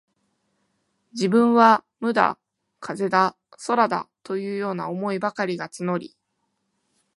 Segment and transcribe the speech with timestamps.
[1.11, 2.39] 自分は無だ、
[2.79, 6.17] 風だ、空だ、というような思いばかりが募り、